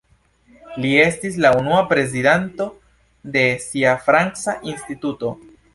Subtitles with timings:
[0.85, 2.69] Li estis la unua prezidanto
[3.37, 5.35] de sia franca instituto.